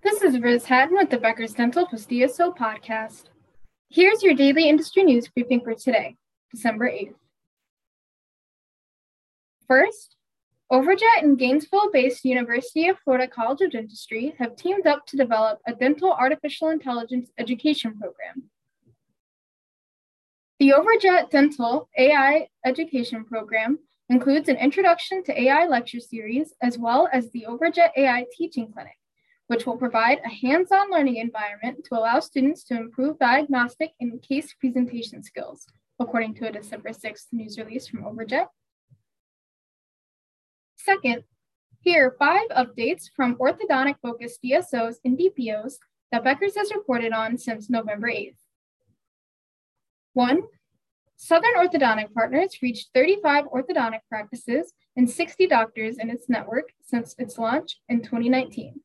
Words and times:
This 0.00 0.22
is 0.22 0.38
Riz 0.38 0.64
Hatton 0.64 0.96
with 0.96 1.10
the 1.10 1.18
Becker's 1.18 1.54
Dental 1.54 1.84
plus 1.84 2.06
DSO 2.06 2.56
podcast. 2.56 3.24
Here's 3.90 4.22
your 4.22 4.32
daily 4.32 4.68
industry 4.68 5.02
news 5.02 5.26
briefing 5.26 5.60
for 5.60 5.74
today, 5.74 6.14
December 6.52 6.88
8th. 6.88 7.14
First, 9.66 10.14
Overjet 10.70 11.22
and 11.22 11.36
Gainesville 11.36 11.90
based 11.92 12.24
University 12.24 12.88
of 12.88 12.96
Florida 13.00 13.26
College 13.26 13.62
of 13.62 13.72
Dentistry 13.72 14.36
have 14.38 14.54
teamed 14.54 14.86
up 14.86 15.04
to 15.06 15.16
develop 15.16 15.58
a 15.66 15.74
dental 15.74 16.12
artificial 16.12 16.68
intelligence 16.68 17.30
education 17.36 17.98
program. 17.98 18.44
The 20.60 20.74
Overjet 20.78 21.30
Dental 21.30 21.88
AI 21.98 22.46
Education 22.64 23.24
Program 23.24 23.80
includes 24.08 24.48
an 24.48 24.56
introduction 24.58 25.24
to 25.24 25.42
AI 25.42 25.66
lecture 25.66 26.00
series 26.00 26.54
as 26.62 26.78
well 26.78 27.08
as 27.12 27.30
the 27.32 27.46
Overjet 27.48 27.90
AI 27.96 28.26
Teaching 28.36 28.72
Clinic 28.72 28.94
which 29.48 29.66
will 29.66 29.76
provide 29.76 30.20
a 30.24 30.28
hands-on 30.28 30.90
learning 30.90 31.16
environment 31.16 31.84
to 31.84 31.98
allow 31.98 32.20
students 32.20 32.64
to 32.64 32.76
improve 32.76 33.18
diagnostic 33.18 33.92
and 33.98 34.22
case 34.22 34.54
presentation 34.60 35.22
skills, 35.22 35.66
according 35.98 36.34
to 36.34 36.46
a 36.46 36.52
December 36.52 36.90
6th 36.90 37.26
news 37.32 37.58
release 37.58 37.88
from 37.88 38.04
Overjet. 38.04 38.46
Second, 40.76 41.24
here 41.80 42.06
are 42.06 42.16
five 42.18 42.48
updates 42.50 43.10
from 43.14 43.36
orthodontic-focused 43.36 44.40
DSOs 44.44 44.96
and 45.04 45.18
DPOs 45.18 45.74
that 46.12 46.24
Becker's 46.24 46.56
has 46.56 46.72
reported 46.74 47.12
on 47.12 47.38
since 47.38 47.70
November 47.70 48.08
8th. 48.08 48.36
One, 50.12 50.42
Southern 51.16 51.54
Orthodontic 51.56 52.12
Partners 52.12 52.58
reached 52.62 52.90
35 52.94 53.46
orthodontic 53.46 54.00
practices 54.08 54.72
and 54.96 55.08
60 55.08 55.46
doctors 55.46 55.98
in 55.98 56.10
its 56.10 56.28
network 56.28 56.68
since 56.82 57.14
its 57.18 57.38
launch 57.38 57.80
in 57.88 58.02
2019. 58.02 58.80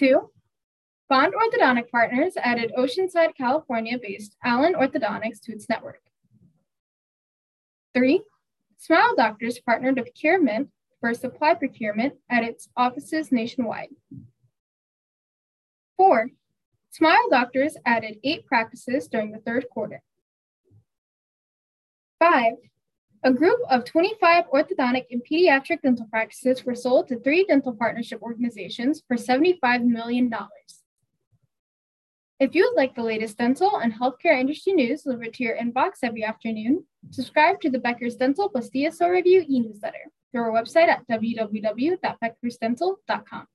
Two, 0.00 0.30
Bond 1.10 1.34
Orthodontic 1.34 1.90
Partners 1.90 2.32
added 2.38 2.72
Oceanside, 2.78 3.34
California 3.36 3.98
based 4.00 4.34
Allen 4.42 4.72
Orthodontics 4.72 5.42
to 5.42 5.52
its 5.52 5.68
network. 5.68 6.00
Three, 7.92 8.22
Smile 8.78 9.14
Doctors 9.14 9.58
partnered 9.58 9.98
with 9.98 10.14
CareMint 10.14 10.68
for 11.00 11.12
supply 11.12 11.52
procurement 11.52 12.14
at 12.30 12.44
its 12.44 12.70
offices 12.78 13.30
nationwide. 13.30 13.90
Four, 15.98 16.28
Smile 16.92 17.28
Doctors 17.30 17.76
added 17.84 18.20
eight 18.24 18.46
practices 18.46 19.06
during 19.06 19.32
the 19.32 19.40
third 19.40 19.66
quarter. 19.70 20.00
Five, 22.18 22.54
a 23.22 23.32
group 23.32 23.60
of 23.68 23.84
25 23.84 24.46
orthodontic 24.52 25.04
and 25.10 25.22
pediatric 25.30 25.82
dental 25.82 26.06
practices 26.10 26.64
were 26.64 26.74
sold 26.74 27.06
to 27.08 27.20
three 27.20 27.44
dental 27.44 27.74
partnership 27.74 28.22
organizations 28.22 29.02
for 29.06 29.14
$75 29.16 29.84
million. 29.84 30.32
If 32.38 32.54
you 32.54 32.64
would 32.64 32.76
like 32.80 32.94
the 32.94 33.02
latest 33.02 33.36
dental 33.36 33.76
and 33.76 33.92
healthcare 33.92 34.40
industry 34.40 34.72
news 34.72 35.02
delivered 35.02 35.34
to 35.34 35.44
your 35.44 35.58
inbox 35.58 35.96
every 36.02 36.24
afternoon, 36.24 36.86
subscribe 37.10 37.60
to 37.60 37.68
the 37.68 37.78
Becker's 37.78 38.16
Dental 38.16 38.48
plus 38.48 38.70
DSO 38.70 39.10
Review 39.10 39.44
e 39.46 39.60
newsletter 39.60 40.06
through 40.32 40.44
our 40.44 40.50
website 40.50 40.88
at 40.88 41.06
www.beckersdental.com. 41.06 43.46